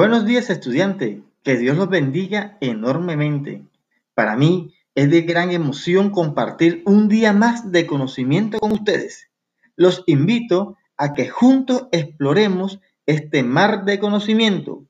Buenos 0.00 0.24
días, 0.24 0.48
estudiante. 0.48 1.22
Que 1.42 1.58
Dios 1.58 1.76
los 1.76 1.90
bendiga 1.90 2.56
enormemente. 2.62 3.66
Para 4.14 4.34
mí 4.34 4.74
es 4.94 5.10
de 5.10 5.20
gran 5.20 5.50
emoción 5.50 6.08
compartir 6.08 6.82
un 6.86 7.10
día 7.10 7.34
más 7.34 7.70
de 7.70 7.86
conocimiento 7.86 8.60
con 8.60 8.72
ustedes. 8.72 9.28
Los 9.76 10.02
invito 10.06 10.78
a 10.96 11.12
que 11.12 11.28
juntos 11.28 11.86
exploremos 11.92 12.80
este 13.04 13.42
mar 13.42 13.84
de 13.84 13.98
conocimiento. 13.98 14.86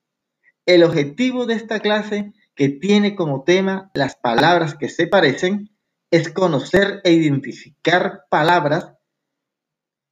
El 0.65 0.85
objetivo 0.85 1.45
de 1.45 1.55
esta 1.55 1.81
clase, 1.81 2.33
que 2.55 2.69
tiene 2.69 3.17
como 3.17 3.43
tema 3.43 3.91
las 3.95 4.15
palabras 4.15 4.77
que 4.77 4.89
se 4.89 5.09
parecen, 5.09 5.71
es 6.13 6.31
conocer 6.31 7.01
e 7.03 7.15
identificar 7.15 8.27
palabras 8.31 8.93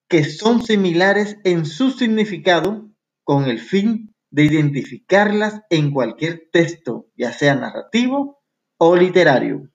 que 0.09 0.25
son 0.25 0.61
similares 0.61 1.37
en 1.45 1.67
su 1.67 1.93
significado 1.93 2.91
con 3.23 3.45
el 3.45 3.61
fin 3.61 4.13
de 4.31 4.45
identificarlas 4.45 5.63
en 5.71 5.91
cualquier 5.91 6.49
texto, 6.53 7.09
ya 7.17 7.33
sea 7.33 7.55
narrativo 7.55 8.43
o 8.79 8.97
literario. 8.97 9.71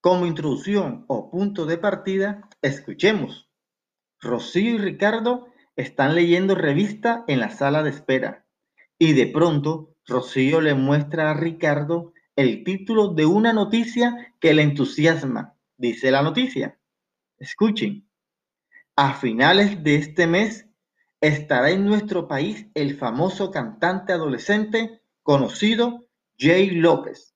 Como 0.00 0.26
introducción 0.26 1.04
o 1.08 1.30
punto 1.30 1.64
de 1.64 1.78
partida, 1.78 2.48
escuchemos. 2.60 3.48
Rocío 4.20 4.74
y 4.74 4.78
Ricardo 4.78 5.46
están 5.76 6.14
leyendo 6.14 6.54
revista 6.54 7.24
en 7.26 7.40
la 7.40 7.50
sala 7.50 7.82
de 7.82 7.90
espera 7.90 8.46
y 8.98 9.12
de 9.12 9.26
pronto 9.26 9.96
Rocío 10.06 10.60
le 10.60 10.74
muestra 10.74 11.30
a 11.30 11.34
Ricardo 11.34 12.12
el 12.36 12.64
título 12.64 13.08
de 13.14 13.26
una 13.26 13.52
noticia 13.52 14.34
que 14.40 14.54
le 14.54 14.62
entusiasma. 14.62 15.56
Dice 15.76 16.10
la 16.10 16.22
noticia. 16.22 16.78
Escuchen. 17.38 18.08
A 18.96 19.14
finales 19.14 19.82
de 19.82 19.96
este 19.96 20.26
mes 20.26 20.66
estará 21.20 21.70
en 21.70 21.84
nuestro 21.84 22.28
país 22.28 22.66
el 22.74 22.96
famoso 22.96 23.50
cantante 23.50 24.12
adolescente 24.12 25.02
conocido 25.22 26.06
Jay 26.38 26.70
López. 26.70 27.34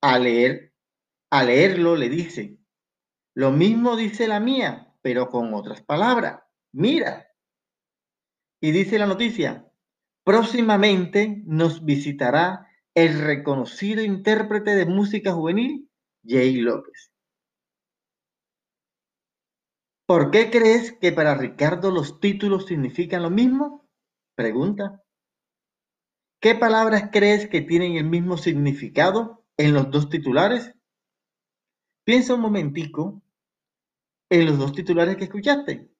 A 0.00 0.18
leer 0.18 0.74
a 1.34 1.42
leerlo 1.42 1.96
le 1.96 2.08
dice, 2.08 2.58
lo 3.34 3.50
mismo 3.50 3.96
dice 3.96 4.28
la 4.28 4.38
mía, 4.38 4.94
pero 5.02 5.30
con 5.30 5.52
otras 5.52 5.82
palabras. 5.82 6.42
Mira. 6.70 7.26
Y 8.60 8.70
dice 8.70 9.00
la 9.00 9.06
noticia, 9.06 9.68
próximamente 10.22 11.42
nos 11.44 11.84
visitará 11.84 12.68
el 12.94 13.20
reconocido 13.20 14.00
intérprete 14.04 14.76
de 14.76 14.86
música 14.86 15.32
juvenil, 15.32 15.90
Jay 16.24 16.54
López. 16.58 17.13
¿Por 20.06 20.30
qué 20.30 20.50
crees 20.50 20.92
que 20.92 21.12
para 21.12 21.34
Ricardo 21.34 21.90
los 21.90 22.20
títulos 22.20 22.66
significan 22.66 23.22
lo 23.22 23.30
mismo? 23.30 23.88
Pregunta. 24.36 25.02
¿Qué 26.40 26.54
palabras 26.54 27.08
crees 27.10 27.48
que 27.48 27.62
tienen 27.62 27.96
el 27.96 28.04
mismo 28.04 28.36
significado 28.36 29.46
en 29.56 29.72
los 29.72 29.90
dos 29.90 30.10
titulares? 30.10 30.74
Piensa 32.04 32.34
un 32.34 32.42
momentico 32.42 33.22
en 34.30 34.44
los 34.44 34.58
dos 34.58 34.74
titulares 34.74 35.16
que 35.16 35.24
escuchaste. 35.24 35.90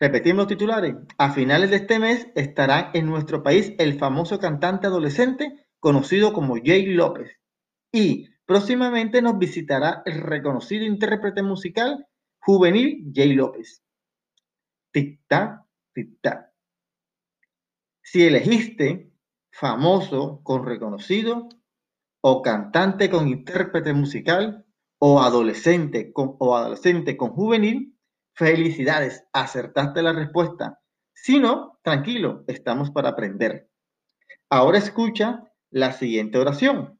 Repetimos 0.00 0.38
los 0.38 0.48
titulares. 0.48 0.96
A 1.18 1.30
finales 1.32 1.70
de 1.70 1.76
este 1.76 2.00
mes 2.00 2.26
estará 2.34 2.90
en 2.94 3.06
nuestro 3.06 3.44
país 3.44 3.74
el 3.78 3.96
famoso 3.96 4.40
cantante 4.40 4.88
adolescente 4.88 5.68
conocido 5.78 6.32
como 6.32 6.56
Jay 6.56 6.86
López. 6.86 7.38
Y 7.92 8.28
próximamente 8.50 9.22
nos 9.22 9.38
visitará 9.38 10.02
el 10.04 10.20
reconocido 10.22 10.84
intérprete 10.84 11.40
musical 11.40 12.08
juvenil 12.40 13.08
Jay 13.14 13.32
López. 13.34 13.84
Tic-tac, 14.92 15.66
tic-tac. 15.94 16.50
Si 18.02 18.26
elegiste 18.26 19.12
famoso 19.52 20.40
con 20.42 20.66
reconocido, 20.66 21.48
o 22.22 22.42
cantante 22.42 23.08
con 23.08 23.28
intérprete 23.28 23.92
musical 23.92 24.66
o 24.98 25.22
adolescente 25.22 26.12
con, 26.12 26.34
o 26.40 26.56
adolescente 26.56 27.16
con 27.16 27.30
juvenil, 27.30 27.96
felicidades, 28.34 29.22
acertaste 29.32 30.02
la 30.02 30.12
respuesta. 30.12 30.80
Si 31.14 31.38
no, 31.38 31.78
tranquilo, 31.84 32.42
estamos 32.48 32.90
para 32.90 33.10
aprender. 33.10 33.70
Ahora 34.50 34.78
escucha 34.78 35.44
la 35.70 35.92
siguiente 35.92 36.36
oración. 36.36 36.99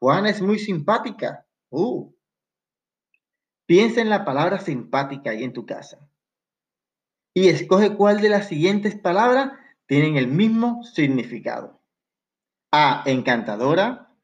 Juana 0.00 0.30
es 0.30 0.40
muy 0.40 0.58
simpática. 0.58 1.46
Uh. 1.70 2.12
Piensa 3.66 4.00
en 4.00 4.08
la 4.08 4.24
palabra 4.24 4.60
simpática 4.60 5.30
ahí 5.30 5.44
en 5.44 5.52
tu 5.52 5.66
casa. 5.66 6.08
Y 7.34 7.48
escoge 7.48 7.94
cuál 7.96 8.20
de 8.20 8.30
las 8.30 8.48
siguientes 8.48 8.98
palabras 8.98 9.52
tienen 9.86 10.16
el 10.16 10.28
mismo 10.28 10.82
significado. 10.84 11.82
A, 12.72 13.02
encantadora. 13.06 14.14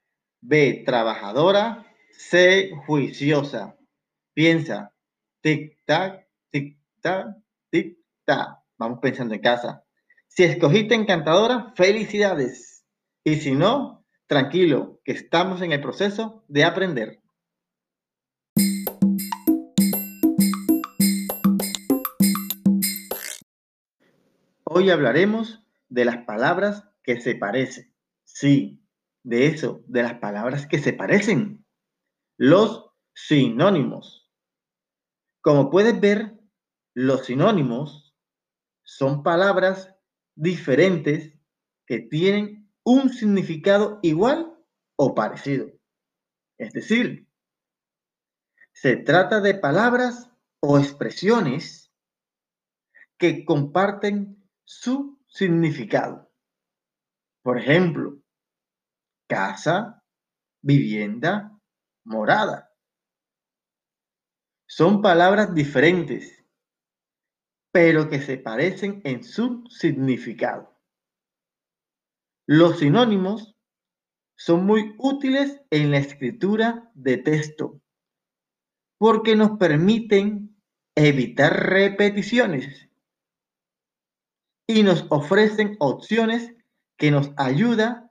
B, 0.40 0.82
trabajadora. 0.86 1.86
C, 2.10 2.70
juiciosa. 2.86 3.76
Piensa. 4.32 4.94
Tic-tac, 5.42 6.26
tic-tac, 6.50 7.36
tic-tac. 7.70 8.62
Vamos 8.78 8.98
pensando 9.00 9.34
en 9.34 9.40
casa. 9.40 9.84
Si 10.28 10.44
escogiste 10.44 10.94
encantadora, 10.94 11.72
felicidades. 11.76 12.84
Y 13.24 13.36
si 13.36 13.52
no, 13.52 14.03
tranquilo, 14.26 15.00
que 15.04 15.12
estamos 15.12 15.62
en 15.62 15.72
el 15.72 15.80
proceso 15.80 16.44
de 16.48 16.64
aprender. 16.64 17.22
Hoy 24.64 24.90
hablaremos 24.90 25.64
de 25.88 26.04
las 26.04 26.24
palabras 26.24 26.84
que 27.02 27.20
se 27.20 27.34
parecen. 27.34 27.94
Sí, 28.24 28.82
de 29.22 29.46
eso, 29.46 29.84
de 29.86 30.02
las 30.02 30.14
palabras 30.14 30.66
que 30.66 30.78
se 30.78 30.92
parecen, 30.92 31.64
los 32.36 32.90
sinónimos. 33.14 34.30
Como 35.40 35.70
puedes 35.70 36.00
ver, 36.00 36.40
los 36.94 37.26
sinónimos 37.26 38.16
son 38.82 39.22
palabras 39.22 39.94
diferentes 40.34 41.38
que 41.86 42.00
tienen 42.00 42.63
un 42.84 43.08
significado 43.10 43.98
igual 44.02 44.56
o 44.96 45.14
parecido. 45.14 45.72
Es 46.58 46.72
decir, 46.72 47.26
se 48.72 48.96
trata 48.96 49.40
de 49.40 49.54
palabras 49.54 50.30
o 50.60 50.78
expresiones 50.78 51.90
que 53.18 53.44
comparten 53.44 54.48
su 54.64 55.18
significado. 55.26 56.30
Por 57.42 57.58
ejemplo, 57.58 58.20
casa, 59.28 60.02
vivienda, 60.62 61.58
morada. 62.04 62.72
Son 64.66 65.02
palabras 65.02 65.54
diferentes, 65.54 66.44
pero 67.72 68.08
que 68.08 68.20
se 68.20 68.38
parecen 68.38 69.00
en 69.04 69.22
su 69.24 69.64
significado. 69.68 70.73
Los 72.46 72.78
sinónimos 72.78 73.56
son 74.36 74.66
muy 74.66 74.94
útiles 74.98 75.62
en 75.70 75.90
la 75.90 75.98
escritura 75.98 76.90
de 76.94 77.16
texto 77.18 77.80
porque 78.98 79.36
nos 79.36 79.58
permiten 79.58 80.56
evitar 80.94 81.68
repeticiones 81.68 82.88
y 84.66 84.82
nos 84.82 85.06
ofrecen 85.10 85.76
opciones 85.78 86.54
que 86.96 87.10
nos 87.10 87.32
ayudan 87.36 88.10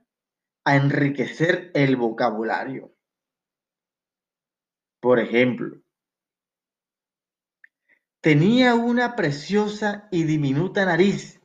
a 0.65 0.75
enriquecer 0.75 1.71
el 1.73 1.95
vocabulario. 1.95 2.95
Por 5.01 5.19
ejemplo, 5.19 5.81
tenía 8.21 8.75
una 8.75 9.15
preciosa 9.15 10.07
y 10.11 10.23
diminuta 10.23 10.85
nariz, 10.85 11.41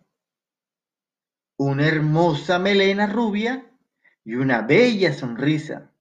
una 1.58 1.88
hermosa 1.88 2.60
melena 2.60 3.06
rubia 3.06 3.68
y 4.24 4.36
una 4.36 4.62
bella 4.62 5.12
sonrisa. 5.12 5.92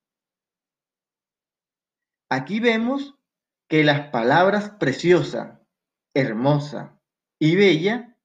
Aquí 2.30 2.60
vemos 2.60 3.16
que 3.68 3.84
las 3.84 4.10
palabras 4.10 4.70
preciosa, 4.70 5.66
hermosa 6.14 7.02
y 7.40 7.56
bella 7.56 8.16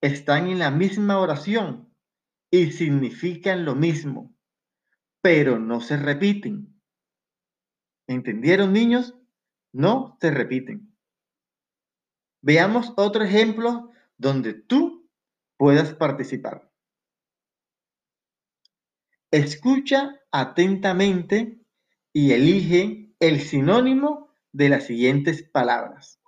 están 0.00 0.46
en 0.46 0.60
la 0.60 0.70
misma 0.70 1.18
oración 1.18 1.92
y 2.52 2.70
significan 2.70 3.64
lo 3.64 3.74
mismo, 3.74 4.32
pero 5.20 5.58
no 5.58 5.80
se 5.80 5.96
repiten. 5.96 6.80
¿Entendieron, 8.06 8.72
niños? 8.72 9.16
No 9.72 10.16
se 10.20 10.30
repiten. 10.30 10.96
Veamos 12.42 12.92
otro 12.96 13.24
ejemplo 13.24 13.90
donde 14.16 14.54
tú 14.54 14.99
puedas 15.60 15.92
participar. 15.92 16.72
Escucha 19.30 20.18
atentamente 20.32 21.60
y 22.14 22.32
elige 22.32 23.14
el 23.20 23.42
sinónimo 23.42 24.34
de 24.52 24.70
las 24.70 24.86
siguientes 24.86 25.42
palabras. 25.42 26.18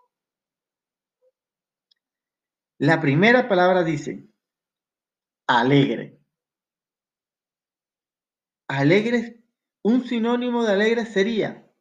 La 2.76 3.00
primera 3.00 3.48
palabra 3.48 3.84
dice 3.84 4.28
alegre. 5.46 6.20
Alegre, 8.68 9.42
un 9.80 10.04
sinónimo 10.06 10.62
de 10.62 10.72
alegre 10.74 11.06
sería, 11.06 11.72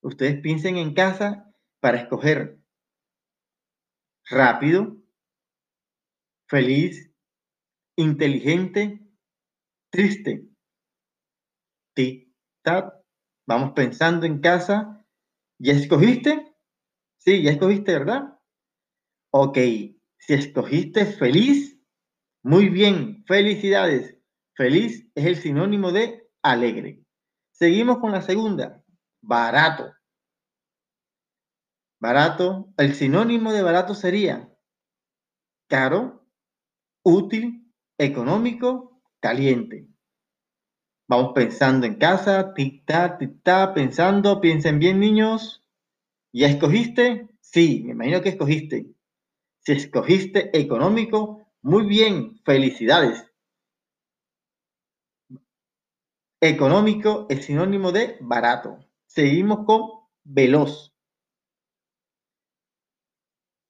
ustedes 0.00 0.40
piensen 0.40 0.78
en 0.78 0.94
casa 0.94 1.54
para 1.80 1.98
escoger 1.98 2.58
rápido, 4.24 5.03
feliz, 6.54 7.10
inteligente, 7.96 9.04
triste. 9.90 10.46
Tic-tac. 11.96 12.92
Vamos 13.44 13.72
pensando 13.72 14.24
en 14.24 14.40
casa. 14.40 15.04
¿Ya 15.58 15.72
escogiste? 15.72 16.54
Sí, 17.18 17.42
ya 17.42 17.50
escogiste, 17.50 17.98
¿verdad? 17.98 18.38
Ok, 19.32 19.58
si 20.16 20.34
escogiste 20.34 21.06
feliz, 21.06 21.76
muy 22.44 22.68
bien, 22.68 23.24
felicidades. 23.26 24.16
Feliz 24.54 25.10
es 25.16 25.26
el 25.26 25.36
sinónimo 25.36 25.90
de 25.90 26.30
alegre. 26.40 27.02
Seguimos 27.50 27.98
con 27.98 28.12
la 28.12 28.22
segunda, 28.22 28.80
barato. 29.20 29.92
Barato, 32.00 32.72
el 32.76 32.94
sinónimo 32.94 33.52
de 33.52 33.62
barato 33.62 33.96
sería 33.96 34.56
caro, 35.68 36.23
útil, 37.04 37.70
económico, 37.98 39.02
caliente. 39.20 39.86
Vamos 41.06 41.32
pensando 41.34 41.86
en 41.86 41.96
casa, 41.96 42.54
tic-tac, 42.54 43.18
tic-tac, 43.18 43.74
pensando, 43.74 44.40
piensen 44.40 44.78
bien 44.78 44.98
niños. 44.98 45.62
¿Ya 46.32 46.48
escogiste? 46.48 47.28
Sí, 47.40 47.82
me 47.84 47.92
imagino 47.92 48.22
que 48.22 48.30
escogiste. 48.30 48.90
Si 49.60 49.72
escogiste 49.72 50.58
económico, 50.58 51.46
muy 51.62 51.86
bien, 51.86 52.40
felicidades. 52.44 53.30
Económico 56.40 57.26
es 57.28 57.44
sinónimo 57.44 57.92
de 57.92 58.16
barato. 58.20 58.78
Seguimos 59.06 59.64
con 59.64 59.82
veloz. 60.24 60.94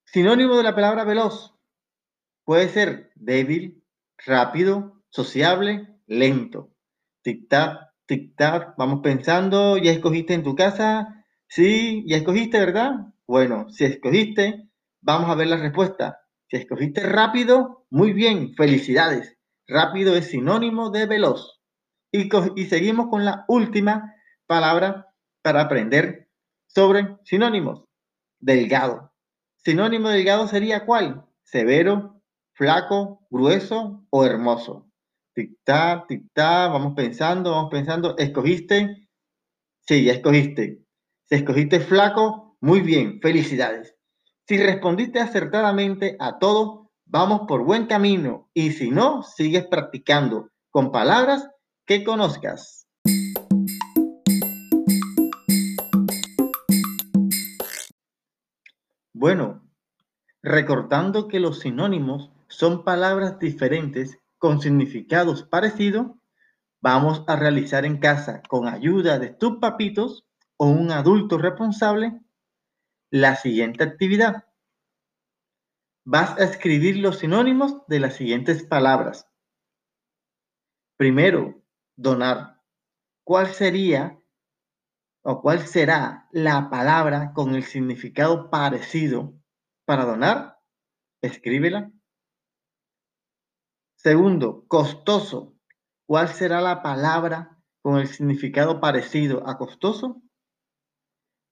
Sinónimo 0.06 0.56
de 0.56 0.62
la 0.62 0.74
palabra 0.74 1.04
veloz 1.04 1.53
puede 2.44 2.68
ser 2.68 3.10
débil, 3.14 3.82
rápido, 4.24 5.02
sociable, 5.10 5.88
lento. 6.06 6.72
Tic-tac, 7.22 7.90
tic-tac, 8.06 8.74
vamos 8.76 9.00
pensando, 9.02 9.76
¿ya 9.78 9.92
escogiste 9.92 10.34
en 10.34 10.42
tu 10.42 10.54
casa? 10.54 11.24
Sí, 11.48 12.04
ya 12.06 12.18
escogiste, 12.18 12.58
¿verdad? 12.58 13.12
Bueno, 13.26 13.70
si 13.70 13.84
escogiste, 13.84 14.68
Vamos 15.06 15.28
a 15.28 15.34
ver 15.34 15.48
la 15.48 15.58
respuesta. 15.58 16.22
Si 16.48 16.56
escogiste 16.56 17.02
rápido, 17.02 17.86
muy 17.90 18.14
bien, 18.14 18.54
felicidades. 18.54 19.36
Rápido 19.68 20.16
es 20.16 20.30
sinónimo 20.30 20.88
de 20.88 21.04
veloz. 21.04 21.60
Y, 22.10 22.30
y 22.56 22.64
seguimos 22.64 23.08
con 23.10 23.26
la 23.26 23.44
última 23.46 24.14
palabra 24.46 25.12
para 25.42 25.60
aprender 25.60 26.30
sobre 26.68 27.18
sinónimos. 27.24 27.84
Delgado. 28.38 29.12
Sinónimo 29.58 30.08
delgado 30.08 30.48
sería 30.48 30.86
cuál? 30.86 31.26
Severo, 31.42 32.13
flaco, 32.54 33.26
grueso 33.30 34.06
o 34.10 34.24
hermoso. 34.24 34.88
Tic-tac, 35.34 36.06
tic-tac, 36.06 36.72
vamos 36.72 36.94
pensando, 36.94 37.50
vamos 37.50 37.70
pensando. 37.70 38.16
¿Escogiste? 38.16 39.08
Sí, 39.80 40.08
escogiste. 40.08 40.84
Si 41.24 41.34
escogiste 41.34 41.80
flaco, 41.80 42.56
muy 42.60 42.80
bien, 42.80 43.20
felicidades. 43.20 43.94
Si 44.46 44.56
respondiste 44.58 45.20
acertadamente 45.20 46.16
a 46.20 46.38
todo, 46.38 46.90
vamos 47.06 47.42
por 47.48 47.64
buen 47.64 47.86
camino 47.86 48.50
y 48.54 48.72
si 48.72 48.90
no, 48.90 49.22
sigues 49.22 49.66
practicando 49.66 50.50
con 50.70 50.92
palabras 50.92 51.48
que 51.86 52.04
conozcas. 52.04 52.86
Bueno, 59.12 59.62
recordando 60.42 61.28
que 61.28 61.40
los 61.40 61.60
sinónimos 61.60 62.33
son 62.48 62.84
palabras 62.84 63.38
diferentes 63.38 64.18
con 64.38 64.60
significados 64.60 65.42
parecidos, 65.44 66.12
vamos 66.80 67.24
a 67.26 67.36
realizar 67.36 67.84
en 67.84 67.98
casa 67.98 68.42
con 68.48 68.68
ayuda 68.68 69.18
de 69.18 69.30
tus 69.30 69.58
papitos 69.58 70.26
o 70.56 70.66
un 70.66 70.90
adulto 70.90 71.38
responsable 71.38 72.20
la 73.10 73.36
siguiente 73.36 73.84
actividad. 73.84 74.44
Vas 76.04 76.38
a 76.38 76.44
escribir 76.44 76.98
los 76.98 77.20
sinónimos 77.20 77.86
de 77.86 78.00
las 78.00 78.16
siguientes 78.16 78.64
palabras. 78.64 79.26
Primero, 80.96 81.62
donar. 81.96 82.60
¿Cuál 83.24 83.46
sería 83.48 84.20
o 85.22 85.40
cuál 85.40 85.60
será 85.66 86.28
la 86.32 86.68
palabra 86.68 87.32
con 87.32 87.54
el 87.54 87.64
significado 87.64 88.50
parecido 88.50 89.32
para 89.86 90.04
donar? 90.04 90.58
Escríbela. 91.22 91.90
Segundo, 94.04 94.66
costoso. 94.68 95.54
¿Cuál 96.06 96.28
será 96.28 96.60
la 96.60 96.82
palabra 96.82 97.58
con 97.80 97.98
el 97.98 98.06
significado 98.06 98.78
parecido 98.78 99.48
a 99.48 99.56
costoso? 99.56 100.20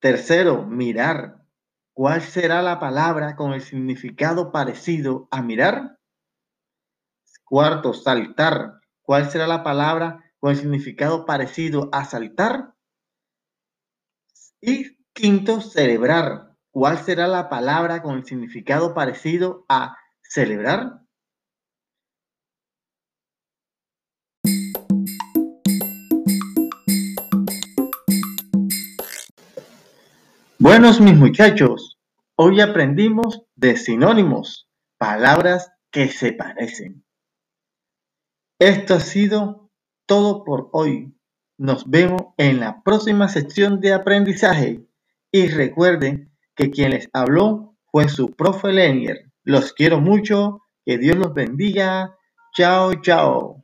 Tercero, 0.01 0.67
mirar. 0.67 1.47
¿Cuál 1.95 2.21
será 2.21 2.61
la 2.61 2.79
palabra 2.79 3.37
con 3.37 3.55
el 3.55 3.63
significado 3.63 4.53
parecido 4.53 5.29
a 5.31 5.41
mirar? 5.41 5.99
Cuarto, 7.43 7.95
saltar. 7.95 8.81
¿Cuál 9.01 9.31
será 9.31 9.47
la 9.47 9.63
palabra 9.63 10.23
con 10.39 10.51
el 10.51 10.59
significado 10.59 11.25
parecido 11.25 11.89
a 11.91 12.05
saltar? 12.05 12.75
Y 14.61 14.99
quinto, 15.15 15.63
celebrar. 15.63 16.55
¿Cuál 16.71 16.99
será 16.99 17.29
la 17.29 17.49
palabra 17.49 18.03
con 18.03 18.19
el 18.19 18.27
significado 18.27 18.93
parecido 18.93 19.65
a 19.71 19.97
celebrar? 20.21 21.02
Buenos 30.63 31.01
mis 31.01 31.17
muchachos, 31.17 31.99
hoy 32.37 32.61
aprendimos 32.61 33.43
de 33.57 33.77
sinónimos, 33.77 34.69
palabras 34.97 35.73
que 35.91 36.07
se 36.07 36.33
parecen. 36.33 37.05
Esto 38.61 38.95
ha 38.95 39.01
sido 39.01 39.73
todo 40.07 40.45
por 40.45 40.69
hoy. 40.71 41.17
Nos 41.59 41.91
vemos 41.91 42.23
en 42.37 42.61
la 42.61 42.81
próxima 42.85 43.27
sección 43.27 43.81
de 43.81 43.93
aprendizaje 43.93 44.87
y 45.33 45.49
recuerden 45.49 46.31
que 46.55 46.71
quien 46.71 46.91
les 46.91 47.09
habló 47.13 47.77
fue 47.91 48.09
su 48.09 48.29
profe 48.29 48.73
Lenier. 48.73 49.33
Los 49.43 49.73
quiero 49.73 50.01
mucho, 50.01 50.61
que 50.87 50.97
Dios 50.97 51.17
los 51.17 51.35
bendiga. 51.35 52.17
Chao, 52.55 52.95
chao. 53.03 53.62